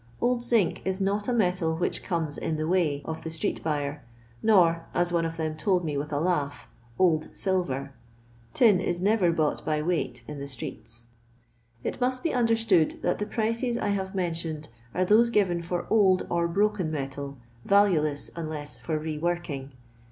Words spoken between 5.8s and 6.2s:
me with a